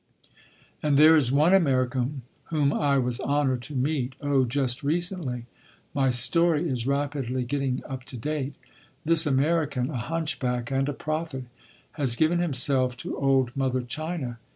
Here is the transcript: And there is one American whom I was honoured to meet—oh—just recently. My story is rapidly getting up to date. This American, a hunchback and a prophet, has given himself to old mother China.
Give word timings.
And 0.81 0.97
there 0.97 1.15
is 1.15 1.31
one 1.31 1.53
American 1.53 2.23
whom 2.45 2.73
I 2.73 2.97
was 2.97 3.21
honoured 3.21 3.61
to 3.61 3.75
meet—oh—just 3.75 4.81
recently. 4.81 5.45
My 5.93 6.09
story 6.09 6.67
is 6.67 6.87
rapidly 6.87 7.43
getting 7.43 7.83
up 7.87 8.05
to 8.05 8.17
date. 8.17 8.55
This 9.05 9.27
American, 9.27 9.91
a 9.91 9.97
hunchback 9.97 10.71
and 10.71 10.89
a 10.89 10.93
prophet, 10.93 11.45
has 11.91 12.15
given 12.15 12.39
himself 12.39 12.97
to 12.97 13.15
old 13.15 13.55
mother 13.55 13.83
China. 13.83 14.39